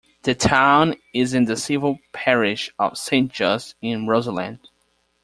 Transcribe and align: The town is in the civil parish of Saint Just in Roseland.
The 0.23 0.33
town 0.33 0.95
is 1.13 1.35
in 1.35 1.45
the 1.45 1.55
civil 1.55 1.99
parish 2.11 2.73
of 2.79 2.97
Saint 2.97 3.31
Just 3.31 3.75
in 3.83 4.07
Roseland. 4.07 4.57